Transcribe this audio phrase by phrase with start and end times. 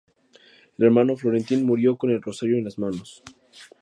[0.79, 3.21] El Hermano Florentín murió con el rosario en las manos.